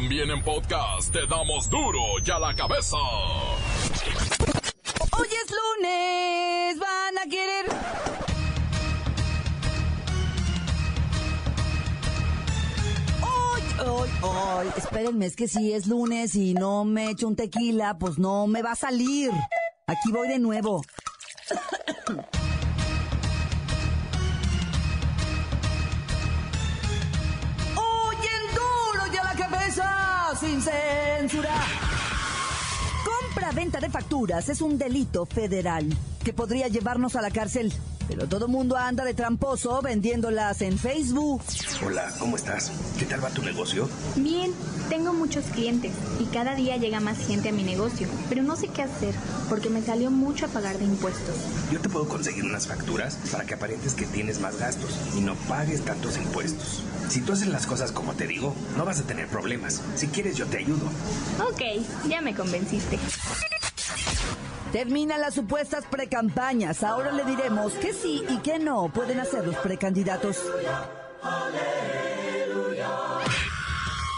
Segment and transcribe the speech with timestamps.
[0.00, 2.96] También en podcast te damos duro y a la cabeza.
[5.10, 7.66] Hoy es lunes, van a querer.
[13.22, 14.66] Hoy, hoy, hoy.
[14.76, 18.62] Espérenme, es que si es lunes y no me echo un tequila, pues no me
[18.62, 19.32] va a salir.
[19.88, 20.80] Aquí voy de nuevo.
[33.48, 35.86] Compra-venta de facturas es un delito federal
[36.22, 37.72] que podría llevarnos a la cárcel.
[38.08, 41.42] Pero todo mundo anda de tramposo vendiéndolas en Facebook.
[41.86, 42.72] Hola, ¿cómo estás?
[42.98, 43.86] ¿Qué tal va tu negocio?
[44.16, 44.50] Bien,
[44.88, 48.68] tengo muchos clientes y cada día llega más gente a mi negocio, pero no sé
[48.68, 49.14] qué hacer
[49.50, 51.36] porque me salió mucho a pagar de impuestos.
[51.70, 55.34] Yo te puedo conseguir unas facturas para que aparentes que tienes más gastos y no
[55.46, 56.82] pagues tantos impuestos.
[57.08, 59.82] Si tú haces las cosas como te digo, no vas a tener problemas.
[59.96, 60.86] Si quieres, yo te ayudo.
[61.46, 61.60] Ok,
[62.08, 62.98] ya me convenciste.
[64.72, 66.82] Terminan las supuestas precampañas.
[66.82, 70.42] Ahora le diremos que sí y que no pueden hacer los precandidatos.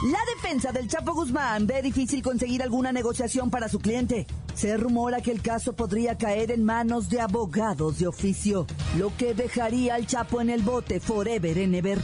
[0.03, 4.27] La defensa del Chapo Guzmán ve difícil conseguir alguna negociación para su cliente.
[4.55, 9.34] Se rumora que el caso podría caer en manos de abogados de oficio, lo que
[9.34, 11.98] dejaría al Chapo en el bote forever and ever.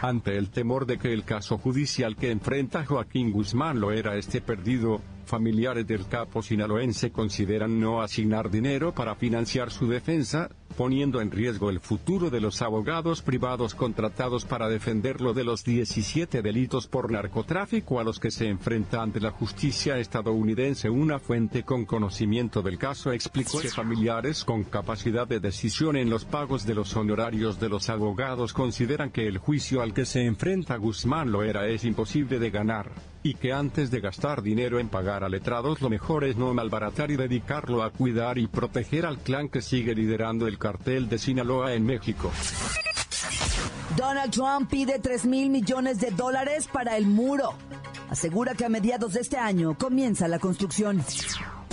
[0.00, 4.40] Ante el temor de que el caso judicial que enfrenta Joaquín Guzmán lo era este
[4.40, 11.30] perdido, familiares del capo sinaloense consideran no asignar dinero para financiar su defensa, poniendo en
[11.30, 17.12] riesgo el futuro de los abogados privados contratados para defenderlo de los 17 delitos por
[17.12, 20.88] narcotráfico a los que se enfrenta ante la justicia estadounidense.
[20.88, 26.24] Una fuente con conocimiento del caso explicó que familiares con capacidad de decisión en los
[26.24, 30.76] pagos de los honorarios de los abogados consideran que el juicio al que se enfrenta
[30.76, 32.90] Guzmán lo era es imposible de ganar,
[33.22, 37.10] y que antes de gastar dinero en pagar a letrados lo mejor es no malbaratar
[37.10, 41.74] y dedicarlo a cuidar y proteger al clan que sigue liderando el cartel de Sinaloa
[41.74, 42.32] en México.
[43.96, 47.54] Donald Trump pide 3 mil millones de dólares para el muro.
[48.08, 51.04] Asegura que a mediados de este año comienza la construcción.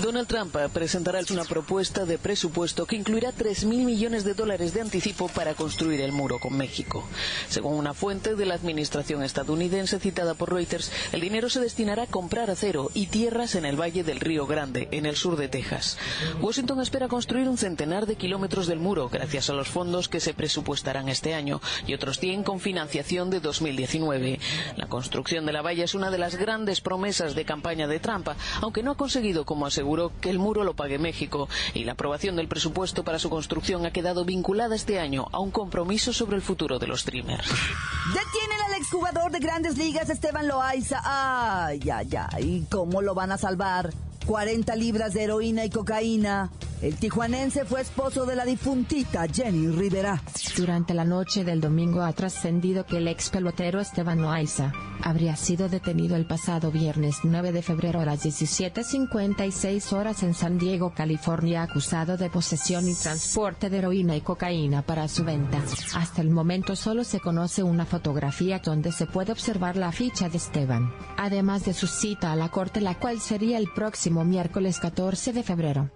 [0.02, 5.28] Donald Trump presentará una propuesta de presupuesto que incluirá 3.000 millones de dólares de anticipo
[5.28, 7.04] para construir el muro con México.
[7.50, 12.08] Según una fuente de la administración estadounidense citada por Reuters, el dinero se destinará a
[12.08, 15.98] comprar acero y tierras en el Valle del Río Grande, en el sur de Texas.
[16.42, 20.36] Washington espera construir un centenar de kilómetros del muro gracias a los fondos que se
[20.36, 24.40] presupuestarán este año y otros 100 con financiación de 2019.
[24.76, 28.30] La construcción de la valla es una de las grandes promesas de campaña de Trump,
[28.62, 29.87] aunque no ha conseguido, como aseguró,
[30.20, 33.92] que el muro lo pague México y la aprobación del presupuesto para su construcción ha
[33.92, 37.48] quedado vinculada este año a un compromiso sobre el futuro de los streamers.
[37.48, 41.02] Detienen al exjugador de grandes ligas Esteban Loaiza.
[41.04, 42.66] Ay, ay, ay.
[42.70, 43.94] ¿Cómo lo van a salvar?
[44.26, 46.52] 40 libras de heroína y cocaína.
[46.80, 50.22] El tijuanense fue esposo de la difuntita Jenny Rivera.
[50.56, 54.72] Durante la noche del domingo ha trascendido que el ex pelotero Esteban Loaiza
[55.02, 60.60] habría sido detenido el pasado viernes 9 de febrero a las 17.56 horas en San
[60.60, 65.60] Diego, California, acusado de posesión y transporte de heroína y cocaína para su venta.
[65.96, 70.38] Hasta el momento solo se conoce una fotografía donde se puede observar la ficha de
[70.38, 75.34] Esteban, además de su cita a la corte, la cual sería el próximo miércoles 14
[75.34, 75.90] de febrero.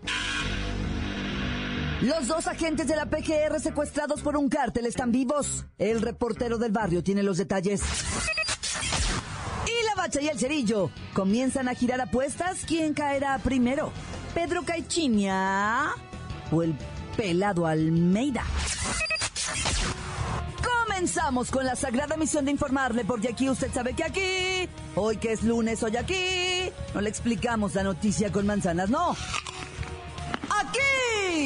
[2.02, 5.66] Los dos agentes de la PGR secuestrados por un cártel están vivos.
[5.78, 7.84] El reportero del barrio tiene los detalles.
[9.68, 12.66] Y la bacha y el cerillo comienzan a girar apuestas.
[12.66, 13.92] ¿Quién caerá primero?
[14.34, 15.92] ¿Pedro Caichinia
[16.52, 16.76] o el
[17.16, 18.46] pelado Almeida?
[20.88, 25.34] Comenzamos con la sagrada misión de informarle, porque aquí usted sabe que aquí, hoy que
[25.34, 29.16] es lunes, hoy aquí, no le explicamos la noticia con manzanas, no.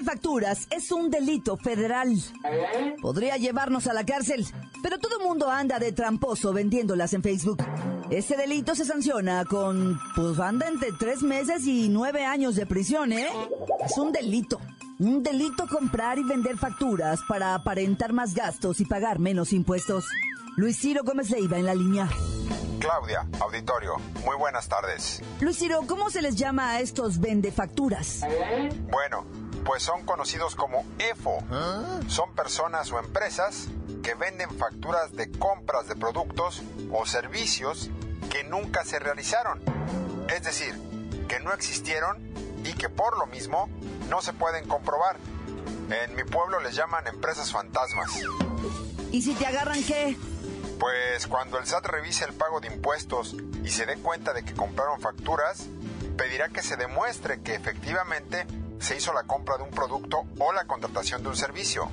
[0.00, 2.14] De facturas es un delito federal.
[3.00, 4.46] Podría llevarnos a la cárcel,
[4.82, 7.62] pero todo el mundo anda de tramposo vendiéndolas en Facebook.
[8.10, 13.12] Ese delito se sanciona con, pues anda entre tres meses y nueve años de prisión,
[13.12, 13.28] ¿eh?
[13.84, 14.58] Es un delito.
[14.98, 20.06] un delito comprar y vender facturas para aparentar más gastos y pagar menos impuestos.
[20.56, 22.08] Luis Ciro Gómez Leiva en la línea.
[22.80, 25.22] Claudia, auditorio, muy buenas tardes.
[25.40, 28.22] Luis Ciro, ¿cómo se les llama a estos vendefacturas?
[28.90, 29.24] Bueno,
[29.64, 31.42] pues son conocidos como EFO.
[32.08, 33.68] Son personas o empresas
[34.02, 36.62] que venden facturas de compras de productos
[36.92, 37.90] o servicios
[38.30, 39.60] que nunca se realizaron.
[40.28, 40.74] Es decir,
[41.28, 42.18] que no existieron
[42.64, 43.68] y que por lo mismo
[44.08, 45.16] no se pueden comprobar.
[45.90, 48.10] En mi pueblo les llaman empresas fantasmas.
[49.10, 50.16] ¿Y si te agarran qué?
[50.78, 54.54] Pues cuando el SAT revise el pago de impuestos y se dé cuenta de que
[54.54, 55.66] compraron facturas,
[56.16, 58.46] pedirá que se demuestre que efectivamente
[58.80, 61.88] se hizo la compra de un producto o la contratación de un servicio.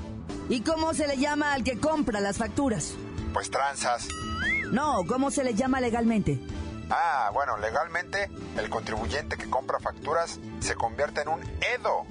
[0.49, 2.93] ¿Y cómo se le llama al que compra las facturas?
[3.33, 4.07] Pues tranzas.
[4.71, 6.39] No, ¿cómo se le llama legalmente?
[6.89, 12.05] Ah, bueno, legalmente el contribuyente que compra facturas se convierte en un EDO,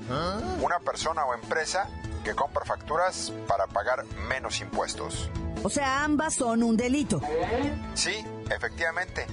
[0.61, 1.89] una persona o empresa
[2.25, 5.31] que compra facturas para pagar menos impuestos.
[5.63, 7.21] O sea, ambas son un delito.
[7.95, 8.15] Sí,
[8.51, 9.27] efectivamente.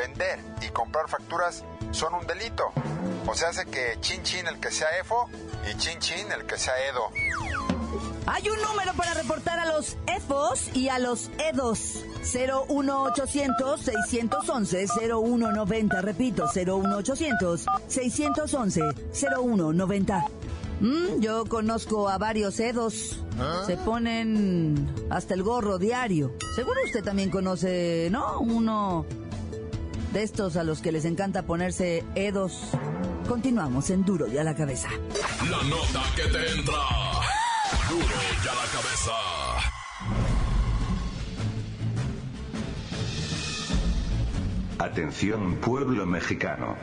[0.00, 2.72] Vender y comprar facturas son un delito.
[3.26, 5.28] O sea, hace que chin chin el que sea EFO
[5.70, 7.10] y chin chin el que sea EDO.
[8.26, 12.04] Hay un número para reportar a los EFOS y a los EDOS.
[12.22, 16.00] 01800 611 0190.
[16.00, 18.82] Repito, 01800 611
[19.12, 20.24] 0190.
[20.80, 23.22] Mm, yo conozco a varios EDOS.
[23.66, 26.32] Se ponen hasta el gorro diario.
[26.54, 28.38] Seguro usted también conoce, ¿no?
[28.40, 29.04] Uno
[30.12, 32.70] de estos a los que les encanta ponerse EDOS.
[33.28, 34.88] Continuamos en Duro y a la cabeza.
[35.50, 36.74] La nota que te entra.
[37.88, 39.12] Duro y a la cabeza.
[44.78, 46.76] Atención pueblo mexicano.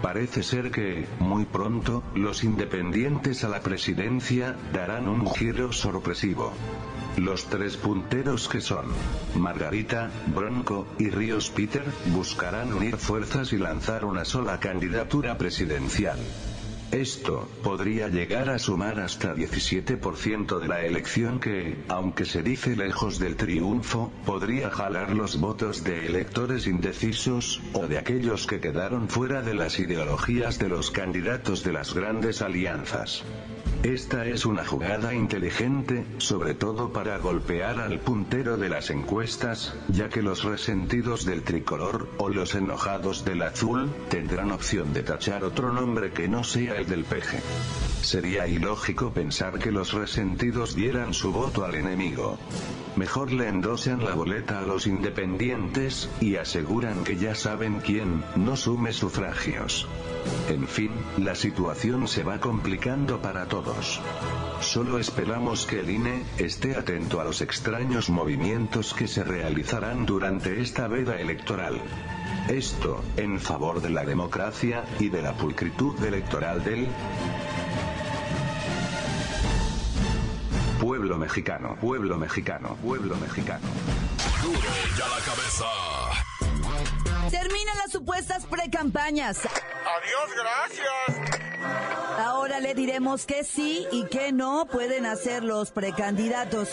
[0.00, 6.52] Parece ser que, muy pronto, los independientes a la presidencia, darán un giro sorpresivo.
[7.16, 8.86] Los tres punteros que son
[9.34, 16.18] Margarita, Bronco y Ríos Peter, buscarán unir fuerzas y lanzar una sola candidatura presidencial.
[16.92, 23.18] Esto podría llegar a sumar hasta 17% de la elección que, aunque se dice lejos
[23.18, 29.40] del triunfo, podría jalar los votos de electores indecisos, o de aquellos que quedaron fuera
[29.40, 33.24] de las ideologías de los candidatos de las grandes alianzas.
[33.82, 40.08] Esta es una jugada inteligente, sobre todo para golpear al puntero de las encuestas, ya
[40.08, 45.72] que los resentidos del tricolor, o los enojados del azul, tendrán opción de tachar otro
[45.72, 47.40] nombre que no sea el del peje.
[48.02, 52.38] Sería ilógico pensar que los resentidos dieran su voto al enemigo.
[52.96, 58.56] Mejor le endosan la boleta a los independientes, y aseguran que ya saben quién, no
[58.56, 59.86] sume sufragios.
[60.48, 64.00] En fin, la situación se va complicando para todos.
[64.60, 70.60] Solo esperamos que el INE esté atento a los extraños movimientos que se realizarán durante
[70.60, 71.80] esta veda electoral.
[72.48, 76.88] Esto, en favor de la democracia, y de la pulcritud electoral del
[80.80, 83.66] pueblo mexicano, pueblo mexicano, pueblo mexicano.
[84.42, 85.64] Duro y a la cabeza.
[87.30, 89.38] Terminan las supuestas precampañas.
[89.96, 91.42] Adiós, gracias.
[92.18, 96.70] Ahora le diremos que sí y que no pueden hacer los precandidatos.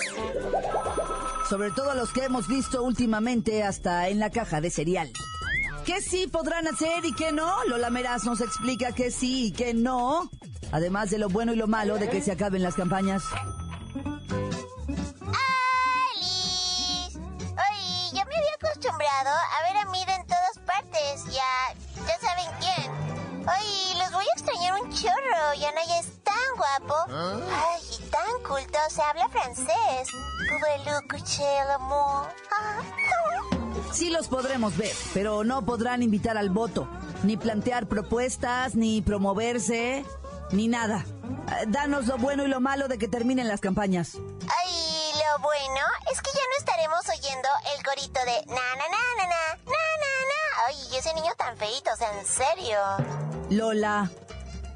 [1.49, 5.11] Sobre todo los que hemos visto últimamente hasta en la caja de cereal.
[5.85, 7.63] ¿Qué sí podrán hacer y qué no?
[7.65, 10.29] Lola Meraz nos explica que sí y que no.
[10.71, 13.23] Además de lo bueno y lo malo de que se acaben las campañas.
[25.49, 25.59] Chorro.
[25.59, 26.95] Y Anaya es tan guapo.
[27.11, 28.79] Ay, y tan culto.
[28.89, 30.09] Se habla francés.
[32.51, 32.81] Ah.
[33.93, 36.87] Sí los podremos ver, pero no podrán invitar al voto,
[37.23, 40.05] ni plantear propuestas, ni promoverse,
[40.51, 41.05] ni nada.
[41.59, 44.15] Eh, Danos lo bueno y lo malo de que terminen las campañas.
[44.15, 49.03] Ay, lo bueno es que ya no estaremos oyendo el corito de na na na
[49.17, 50.67] na na na na na.
[50.67, 52.77] Ay, ese niño tan feito, o sea, en serio.
[53.49, 54.09] Lola,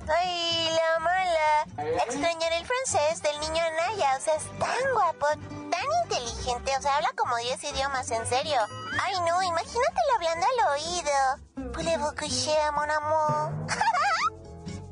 [0.08, 1.66] Ay, la mala.
[2.06, 4.18] Extrañaré el francés del niño Anaya.
[4.18, 5.28] O sea, es tan guapo,
[5.70, 6.72] tan inteligente.
[6.78, 8.60] O sea, habla como 10 idiomas, en serio.
[9.02, 11.72] Ay, no, imagínatelo hablando al oído.
[11.74, 13.68] Voulez-vous coucher, mon amour?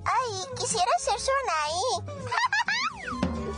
[0.06, 2.22] Ay, quisiera ser su Anaí.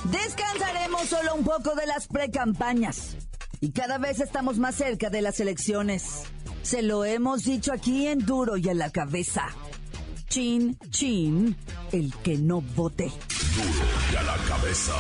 [0.12, 3.18] descansaremos solo un poco de las precampañas.
[3.60, 6.24] Y cada vez estamos más cerca de las elecciones.
[6.64, 9.48] Se lo hemos dicho aquí en duro y a la cabeza.
[10.34, 11.56] Chin, chin,
[11.92, 13.04] el que no vote.
[13.04, 14.96] Duro y a la cabeza.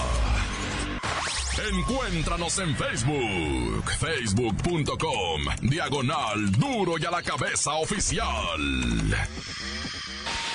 [1.73, 8.29] Encuéntranos en Facebook, facebook.com, diagonal duro y a la cabeza oficial.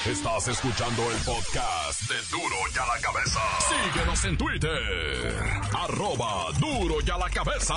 [0.07, 3.41] Estás escuchando el podcast de Duro y a la cabeza.
[3.93, 5.43] Síguenos en Twitter,
[5.77, 7.75] arroba duro y a la cabeza.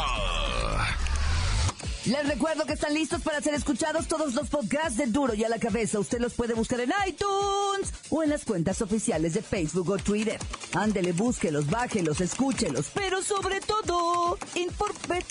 [2.05, 5.49] Les recuerdo que están listos para ser escuchados todos los podcasts de Duro y a
[5.49, 5.99] la cabeza.
[5.99, 10.39] Usted los puede buscar en iTunes o en las cuentas oficiales de Facebook o Twitter.
[10.73, 15.27] Ándele, búsquelos, bájelos, escúchelos, pero sobre todo, infórmese.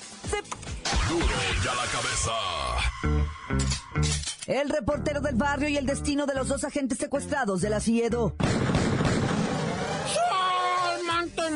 [1.09, 2.33] Duro y a la cabeza.
[4.47, 8.37] El reportero del barrio y el destino de los dos agentes secuestrados de la CIEDO.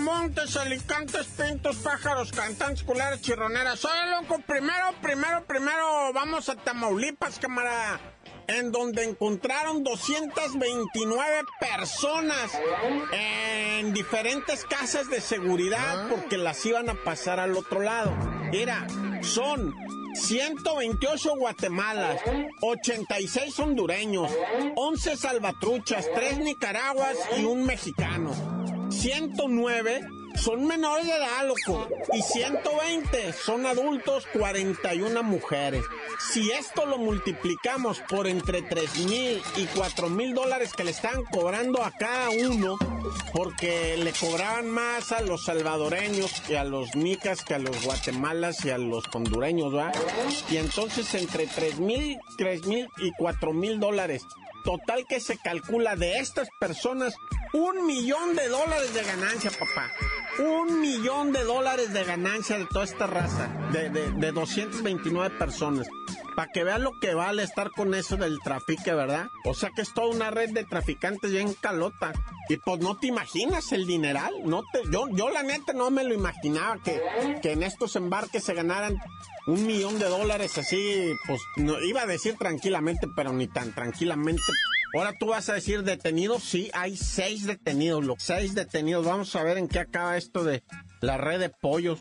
[0.04, 3.80] Montes, alicantes, pintos, pájaros, cantantes, culares, chirroneras.
[3.80, 4.38] Soy loco.
[4.46, 7.98] Primero, primero, primero, vamos a Tamaulipas, camarada.
[8.46, 12.52] En donde encontraron 229 personas
[13.12, 18.12] en diferentes casas de seguridad porque las iban a pasar al otro lado.
[18.52, 18.86] Mira,
[19.22, 19.74] son
[20.14, 22.20] 128 guatemalas,
[22.60, 24.30] 86 hondureños,
[24.76, 28.63] 11 salvatruchas, 3 nicaraguas y un mexicano.
[29.04, 30.00] 109
[30.34, 31.86] son menores de edad, loco.
[32.14, 35.84] Y 120 son adultos, 41 mujeres.
[36.32, 41.22] Si esto lo multiplicamos por entre 3 mil y 4 mil dólares que le están
[41.24, 42.78] cobrando a cada uno,
[43.34, 48.64] porque le cobraban más a los salvadoreños que a los nicas, que a los guatemalas
[48.64, 49.92] y a los hondureños, ¿va?
[50.50, 54.22] Y entonces entre 3 mil, 3 mil y 4 mil dólares.
[54.64, 57.14] Total que se calcula de estas personas
[57.54, 59.90] un millón de dólares de ganancia, papá.
[60.40, 65.86] Un millón de dólares de ganancia de toda esta raza, de, de, de 229 personas.
[66.34, 69.28] Para que vean lo que vale estar con eso del trafique, ¿verdad?
[69.44, 72.12] O sea que es toda una red de traficantes bien calota.
[72.48, 74.34] Y pues no te imaginas el dineral.
[74.44, 77.00] No te, yo, yo la neta no me lo imaginaba que,
[77.40, 78.98] que en estos embarques se ganaran
[79.46, 84.42] un millón de dólares así, pues no, iba a decir tranquilamente, pero ni tan tranquilamente.
[84.94, 89.04] Ahora tú vas a decir detenidos, sí, hay seis detenidos, los seis detenidos.
[89.04, 90.62] Vamos a ver en qué acaba esto de
[91.00, 91.98] la red de pollos.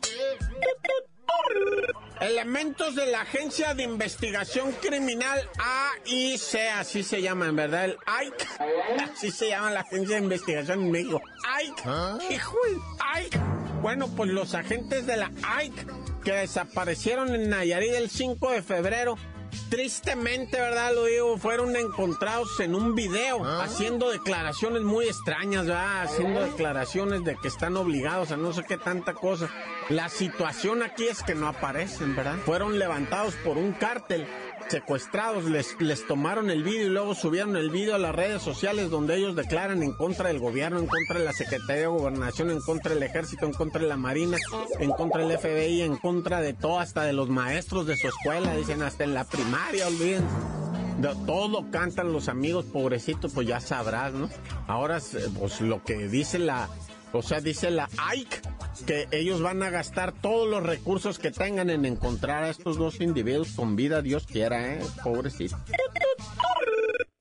[2.20, 8.48] Elementos de la Agencia de Investigación Criminal AIC, así se llama, en verdad, el AIC.
[9.12, 11.20] Así se llama la Agencia de Investigación en México.
[11.52, 12.30] AIC.
[12.30, 12.80] Hijo de
[13.12, 13.38] AIC.
[13.82, 19.18] Bueno, pues los agentes de la AIC que desaparecieron en Nayarit el 5 de febrero
[19.68, 20.94] tristemente, ¿verdad?
[20.94, 26.02] Lo digo, fueron encontrados en un video haciendo declaraciones muy extrañas, ¿verdad?
[26.02, 29.50] Haciendo declaraciones de que están obligados a no sé qué tanta cosa.
[29.88, 32.36] La situación aquí es que no aparecen, ¿verdad?
[32.44, 34.26] Fueron levantados por un cártel
[34.68, 38.90] secuestrados, les, les tomaron el vídeo y luego subieron el vídeo a las redes sociales
[38.90, 42.60] donde ellos declaran en contra del gobierno, en contra de la Secretaría de Gobernación, en
[42.60, 44.36] contra del Ejército, en contra de la Marina,
[44.78, 48.54] en contra del FBI, en contra de todo, hasta de los maestros de su escuela,
[48.56, 50.24] dicen hasta en la primaria, olviden.
[51.00, 54.30] De todo cantan los amigos pobrecitos, pues ya sabrás, ¿no?
[54.68, 55.00] Ahora,
[55.38, 56.68] pues lo que dice la,
[57.12, 61.70] o sea, dice la AIC que ellos van a gastar todos los recursos que tengan
[61.70, 64.80] en encontrar a estos dos individuos con vida, Dios quiera, ¿eh?
[65.02, 65.56] Pobrecito.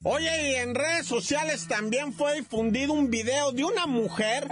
[0.05, 4.49] Oye, y en redes sociales también fue difundido un video de una mujer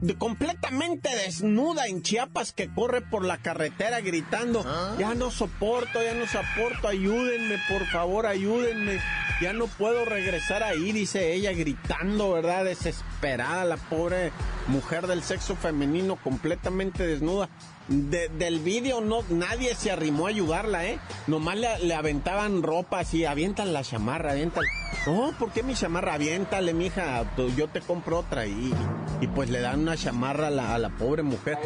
[0.00, 4.64] de completamente desnuda en Chiapas que corre por la carretera gritando,
[4.98, 8.98] ya no soporto, ya no soporto, ayúdenme, por favor, ayúdenme.
[9.38, 12.64] Ya no puedo regresar ahí, dice ella, gritando, ¿verdad?
[12.64, 14.32] Desesperada, la pobre
[14.66, 17.50] mujer del sexo femenino, completamente desnuda.
[17.88, 20.98] De- del vídeo no, nadie se arrimó a ayudarla, ¿eh?
[21.28, 24.64] Nomás le, le aventaban ropa así, avientan la chamarra, avientan.
[25.06, 26.14] No, ¿por qué mi chamarra?
[26.14, 27.24] Aviéntale, mija,
[27.56, 28.46] yo te compro otra.
[28.46, 28.74] Y,
[29.20, 31.58] y pues le dan una chamarra a la, a la pobre mujer.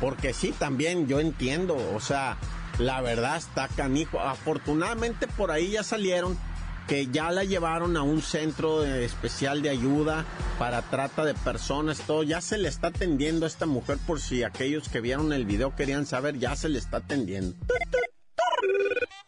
[0.00, 2.38] Porque sí, también yo entiendo, o sea,
[2.80, 4.18] la verdad está canijo.
[4.18, 6.36] Afortunadamente por ahí ya salieron
[6.88, 10.24] que ya la llevaron a un centro especial de ayuda
[10.58, 14.42] para trata de personas, todo, ya se le está atendiendo a esta mujer por si
[14.42, 17.54] aquellos que vieron el video querían saber, ya se le está atendiendo.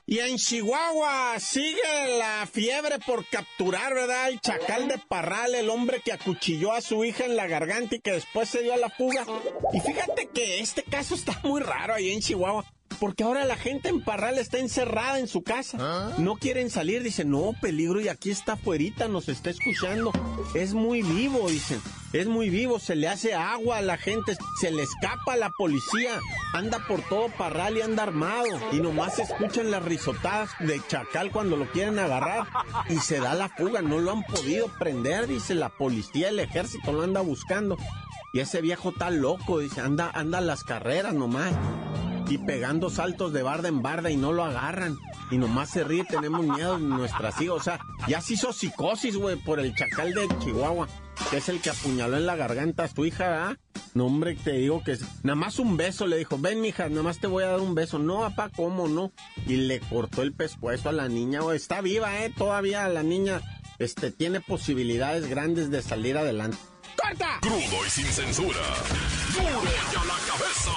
[0.07, 4.31] Y en Chihuahua sigue la fiebre por capturar, ¿verdad?
[4.31, 8.00] El chacal de Parral, el hombre que acuchilló a su hija en la garganta y
[8.00, 9.25] que después se dio a la fuga.
[9.73, 12.64] Y fíjate que este caso está muy raro ahí en Chihuahua.
[13.00, 16.12] Porque ahora la gente en Parral está encerrada en su casa.
[16.19, 20.12] No quieren salir, dicen, no, peligro, y aquí está afuera, nos está escuchando.
[20.54, 21.80] Es muy vivo, dicen.
[22.12, 25.50] Es muy vivo, se le hace agua a la gente, se le escapa a la
[25.50, 26.19] policía,
[26.52, 28.49] anda por todo Parral y anda armado.
[28.73, 32.49] Y nomás se escuchan las risotadas de Chacal cuando lo quieren agarrar
[32.88, 33.80] y se da la fuga.
[33.80, 37.76] No lo han podido prender, dice la policía, el ejército lo anda buscando.
[38.33, 41.53] Y ese viejo está loco, dice, anda, anda a las carreras nomás.
[42.29, 44.97] Y pegando saltos de barda en barda y no lo agarran.
[45.31, 47.57] Y nomás se ríe, tenemos miedo de nuestras hijas.
[47.57, 50.87] O sea, ya se hizo psicosis, güey, por el chacal de Chihuahua
[51.29, 53.59] que es el que apuñaló en la garganta a tu hija, ¿ah?
[53.95, 54.97] No, hombre, te digo que.
[55.23, 57.75] Nada más un beso, le dijo, ven, mija, nada más te voy a dar un
[57.75, 57.99] beso.
[57.99, 59.13] No, papá, ¿cómo no?
[59.47, 61.57] Y le cortó el pescuezo a la niña, güey.
[61.57, 62.33] Está viva, ¿eh?
[62.37, 63.43] Todavía la niña,
[63.79, 66.59] este, tiene posibilidades grandes de salir adelante.
[67.40, 68.61] Crudo y sin censura.
[69.35, 70.71] ¡Duro y a la cabeza!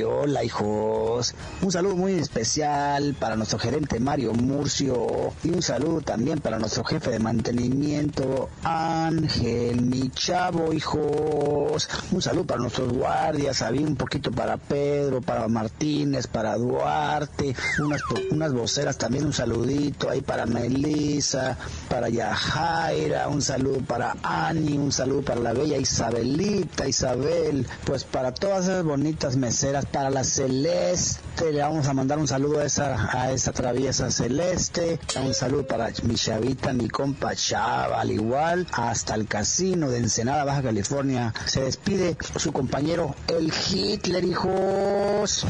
[0.00, 6.40] Hola hijos, un saludo muy especial para nuestro gerente Mario Murcio y un saludo también
[6.40, 13.86] para nuestro jefe de mantenimiento Ángel, mi chavo hijos, un saludo para nuestros guardias, había
[13.86, 20.22] un poquito para Pedro, para Martínez, para Duarte, unas, unas voceras también un saludito ahí
[20.22, 21.58] para Melissa,
[21.90, 28.32] para Yajaira, un saludo para Ani, un saludo para la bella Isabelita, Isabel, pues para
[28.32, 33.18] todas esas bonitas meseras para la Celeste, le vamos a mandar un saludo a esa,
[33.18, 39.14] a esa traviesa Celeste, un saludo para mi chavita, mi compa Chava, al igual, hasta
[39.14, 41.34] el casino de Ensenada, Baja California.
[41.46, 45.46] Se despide su compañero el Hitler, hijos.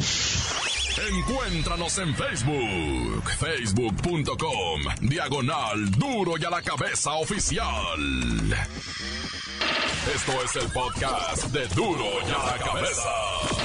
[1.08, 7.66] Encuéntranos en Facebook, facebook.com, diagonal duro y a la cabeza oficial.
[10.14, 13.61] Esto es el podcast de duro y a la cabeza.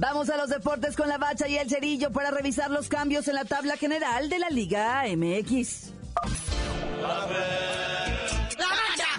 [0.00, 3.34] Vamos a los deportes con la bacha y el cerillo para revisar los cambios en
[3.34, 5.92] la tabla general de la Liga MX.
[7.02, 9.10] ¡La bacha!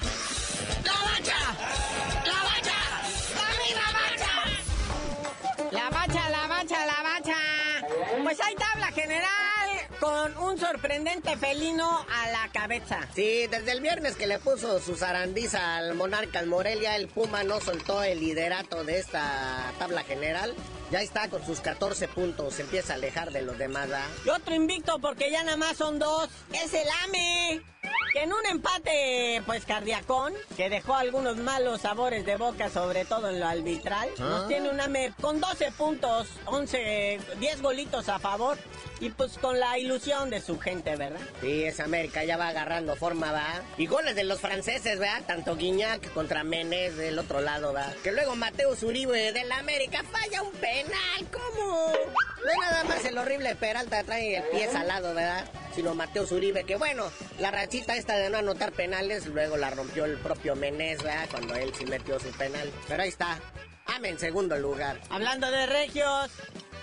[0.84, 1.38] ¡La bacha!
[2.26, 2.80] ¡La bacha!
[3.76, 4.32] ¡La bacha!
[5.72, 7.38] La bacha, la bacha, la bacha.
[8.24, 9.31] Pues hay tabla general
[10.02, 13.08] con un sorprendente felino a la cabeza.
[13.14, 17.44] Sí, desde el viernes que le puso su zarandiza al monarca al Morelia, el Puma
[17.44, 20.56] no soltó el liderato de esta tabla general.
[20.90, 23.90] Ya está con sus 14 puntos, se empieza a alejar de los demás.
[23.94, 24.08] ¿ah?
[24.26, 26.30] Y otro invicto porque ya nada más son dos.
[26.52, 27.62] Es el AME.
[28.14, 33.30] Que en un empate, pues cardiacón, que dejó algunos malos sabores de boca, sobre todo
[33.30, 38.58] en lo arbitral, nos tiene un AME con 12 puntos, 11, 10 golitos a favor.
[39.00, 41.19] Y pues con la ilusión de su gente, ¿verdad?
[41.41, 43.62] Sí, esa América ya va agarrando forma, ¿va?
[43.77, 45.21] Y goles de los franceses, ¿verdad?
[45.27, 47.91] Tanto Guiñac contra Menés del otro lado, ¿va?
[48.01, 51.88] Que luego Mateo Zuribe de la América falla un penal, ¿cómo?
[51.91, 55.43] No es nada más el horrible Peralta trae el pie salado, ¿verdad?
[55.75, 60.06] Sino Mateo Zuribe, que bueno, la rachita esta de no anotar penales, luego la rompió
[60.06, 61.27] el propio Menés, ¿verdad?
[61.32, 62.71] Cuando él sí metió su penal.
[62.88, 63.39] Pero ahí está.
[63.88, 65.01] Ame en segundo lugar.
[65.10, 66.32] Hablando de regios,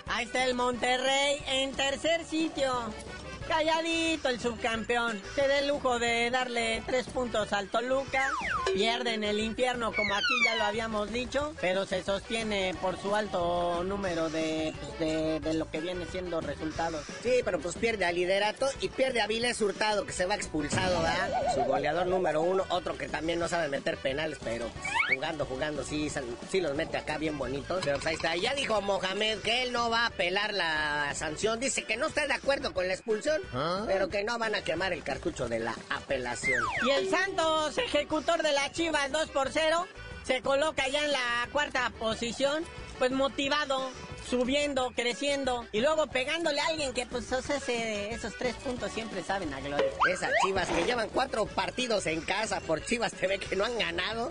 [0.09, 2.71] ahí está el Monterrey en tercer sitio.
[3.47, 5.21] Calladito el subcampeón.
[5.33, 8.29] Se da el lujo de darle tres puntos al Toluca.
[8.73, 11.53] Pierde en el infierno, como aquí ya lo habíamos dicho.
[11.61, 16.41] Pero se sostiene por su alto número de, pues, de, de lo que viene siendo
[16.41, 17.05] resultados.
[17.23, 21.01] Sí, pero pues pierde al liderato y pierde a Viles Hurtado, que se va expulsado,
[21.01, 21.53] ¿verdad?
[21.53, 25.83] Su goleador número uno, otro que también no sabe meter penales, pero pues, jugando, jugando,
[25.83, 26.09] sí,
[26.51, 27.81] sí los mete acá bien bonitos.
[27.83, 28.35] Pero pues, ahí está.
[28.35, 31.59] Ya dijo Mohamed que él no va a apelar la sanción.
[31.59, 33.41] Dice que no está de acuerdo con la expulsión,
[33.87, 36.63] pero que no van a quemar el cartucho de la apelación.
[36.85, 39.87] Y el Santos, ejecutor de la Chivas 2 por 0,
[40.23, 42.63] se coloca ya en la cuarta posición,
[42.97, 43.89] pues motivado
[44.29, 49.59] subiendo, creciendo y luego pegándole a alguien que pues esos tres puntos siempre saben a
[49.59, 49.87] gloria.
[50.11, 54.29] Esas chivas que llevan cuatro partidos en casa por Chivas TV que no han ganado.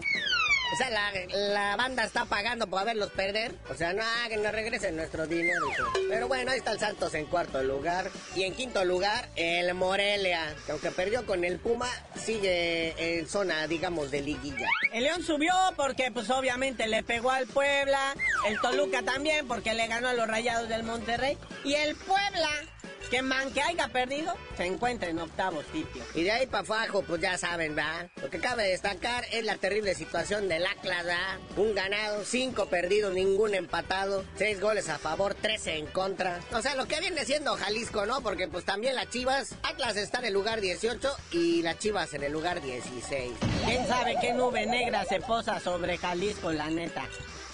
[0.72, 3.54] O sea, la, la banda está pagando por verlos perder.
[3.70, 5.64] O sea, no, que nos regresen nuestro dinero.
[6.08, 8.10] Pero bueno, ahí está el Santos en cuarto lugar.
[8.34, 10.54] Y en quinto lugar, el Morelia.
[10.66, 14.66] Que aunque perdió con el Puma, sigue en zona, digamos, de liguilla.
[14.92, 18.14] El León subió porque pues obviamente le pegó al Puebla,
[18.46, 22.50] el Toluca también porque le ganó a los Rayados del Monterrey y el Puebla
[23.08, 26.02] que man que haya perdido, se encuentra en octavo sitio.
[26.14, 28.10] Y de ahí para abajo, pues ya saben, ¿verdad?
[28.20, 31.38] Lo que cabe destacar es la terrible situación del Atlas, ¿verdad?
[31.56, 36.40] Un ganado, cinco perdidos, ningún empatado, seis goles a favor, trece en contra.
[36.52, 38.20] O sea, lo que viene siendo Jalisco, ¿no?
[38.20, 42.24] Porque pues también las Chivas, Atlas está en el lugar 18 y las Chivas en
[42.24, 43.32] el lugar 16.
[43.64, 47.06] ¿Quién sabe qué nube negra se posa sobre Jalisco, la neta?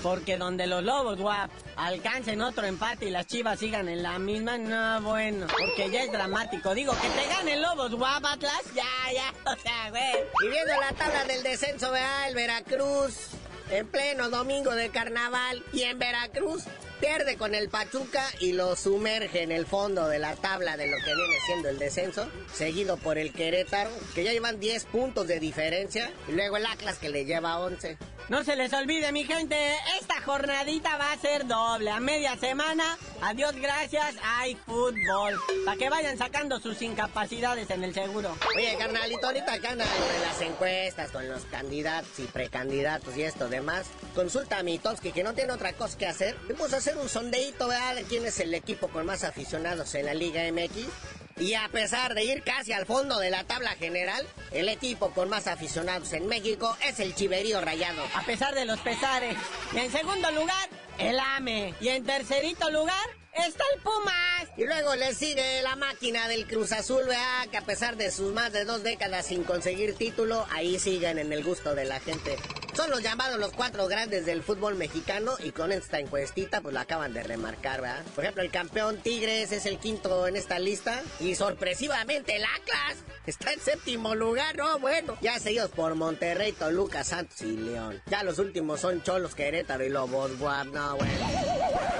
[0.04, 4.58] Porque donde los lobos, guap, alcancen otro empate y las chivas sigan en la misma,
[4.58, 5.46] no, bueno.
[5.46, 6.74] Porque ya es dramático.
[6.74, 8.60] Digo, que te ganen lobos, guap, Atlas.
[8.74, 10.26] Ya, ya, o sea, güey.
[10.44, 13.30] Y viendo la tabla del descenso, vea, el Veracruz,
[13.70, 16.64] en pleno domingo de carnaval, y en Veracruz
[17.00, 20.98] pierde con el Pachuca y lo sumerge en el fondo de la tabla de lo
[20.98, 25.40] que viene siendo el descenso, seguido por el Querétaro, que ya llevan 10 puntos de
[25.40, 27.96] diferencia, y luego el Atlas que le lleva 11.
[28.30, 29.54] No se les olvide, mi gente,
[30.00, 31.90] esta jornadita va a ser doble.
[31.90, 35.38] A media semana, adiós, gracias, hay fútbol.
[35.66, 38.34] Para que vayan sacando sus incapacidades en el seguro.
[38.56, 43.48] Oye, carnalito, ahorita que andan en las encuestas con los candidatos y precandidatos y esto
[43.48, 46.34] demás, consulta a Mitowski que no tiene otra cosa que hacer.
[46.48, 47.96] Vamos a hacer un sondeíto, ¿verdad?
[47.96, 51.23] De quién es el equipo con más aficionados en la Liga MX.
[51.38, 55.28] Y a pesar de ir casi al fondo de la tabla general, el equipo con
[55.28, 58.02] más aficionados en México es el Chiverío Rayado.
[58.14, 59.36] A pesar de los pesares.
[59.72, 60.68] Y en segundo lugar,
[60.98, 61.74] el AME.
[61.80, 64.48] Y en tercerito lugar, está el Pumas.
[64.56, 67.48] Y luego le sigue la máquina del Cruz Azul, ¿verdad?
[67.50, 71.32] Que a pesar de sus más de dos décadas sin conseguir título, ahí siguen en
[71.32, 72.36] el gusto de la gente.
[72.74, 76.80] Son los llamados los cuatro grandes del fútbol mexicano y con esta encuestita pues la
[76.80, 78.02] acaban de remarcar, ¿verdad?
[78.16, 82.98] Por ejemplo, el campeón Tigres es el quinto en esta lista y sorpresivamente el Atlas
[83.26, 84.80] está en séptimo lugar, ¿no?
[84.80, 88.02] Bueno, ya seguidos por Monterrey, Toluca, Santos y León.
[88.06, 91.93] Ya los últimos son Cholos, Querétaro y Lobos, guap, no, bueno.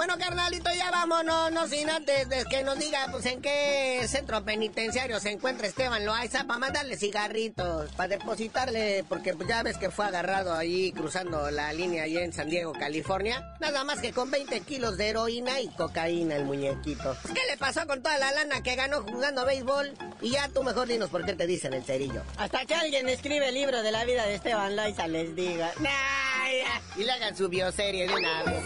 [0.00, 4.42] Bueno, carnalito, ya vámonos, no sin antes de que nos diga, pues, en qué centro
[4.42, 9.90] penitenciario se encuentra Esteban Loaiza para mandarle cigarritos, para depositarle, porque pues, ya ves que
[9.90, 13.54] fue agarrado ahí cruzando la línea allí en San Diego, California.
[13.60, 17.14] Nada más que con 20 kilos de heroína y cocaína el muñequito.
[17.34, 19.92] ¿Qué le pasó con toda la lana que ganó jugando béisbol?
[20.22, 22.22] Y ya tú mejor dinos por qué te dicen el cerillo.
[22.38, 25.72] Hasta que alguien escribe el libro de la vida de Esteban Loaiza les diga.
[25.78, 26.62] Ay,
[26.96, 28.64] y le hagan su bioserie de una vez.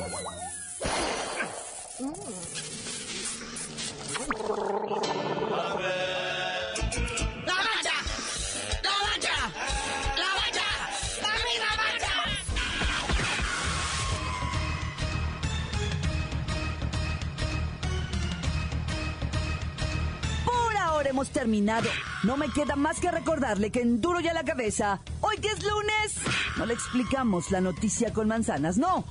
[21.15, 21.89] Hemos terminado.
[22.25, 25.63] No me queda más que recordarle que en duro ya la cabeza, hoy que es
[25.63, 26.17] lunes,
[26.57, 29.05] no le explicamos la noticia con manzanas, no.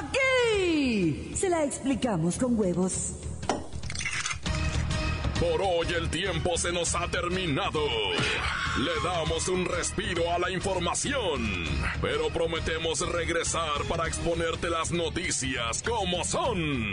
[0.00, 3.12] Aquí se la explicamos con huevos.
[5.38, 7.80] Por hoy el tiempo se nos ha terminado.
[8.78, 11.66] Le damos un respiro a la información,
[12.00, 16.92] pero prometemos regresar para exponerte las noticias como son.